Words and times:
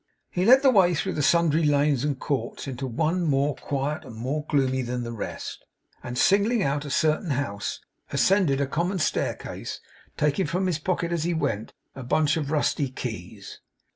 He 0.31 0.45
led 0.45 0.63
the 0.63 0.71
way 0.71 0.95
through 0.95 1.21
sundry 1.21 1.63
lanes 1.63 2.03
and 2.03 2.17
courts, 2.19 2.67
into 2.67 2.87
one 2.87 3.21
more 3.21 3.53
quiet 3.53 4.03
and 4.03 4.15
more 4.15 4.43
gloomy 4.49 4.81
than 4.81 5.03
the 5.03 5.11
rest, 5.11 5.63
and, 6.01 6.17
singling 6.17 6.63
out 6.63 6.85
a 6.85 6.89
certain 6.89 7.29
house, 7.29 7.79
ascended 8.11 8.59
a 8.59 8.65
common 8.65 8.97
staircase; 8.97 9.79
taking 10.17 10.47
from 10.47 10.65
his 10.65 10.79
pocket, 10.79 11.11
as 11.11 11.23
he 11.23 11.35
went, 11.35 11.73
a 11.93 12.01
bunch 12.01 12.35
of 12.35 12.49
rusty 12.49 12.89
keys. 12.89 13.59